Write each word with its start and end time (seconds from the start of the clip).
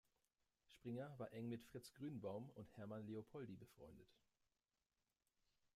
Springer 0.65 1.13
war 1.19 1.31
eng 1.31 1.47
mit 1.47 1.63
Fritz 1.63 1.93
Grünbaum 1.93 2.49
und 2.55 2.75
Hermann 2.75 3.05
Leopoldi 3.05 3.55
befreundet. 3.55 4.09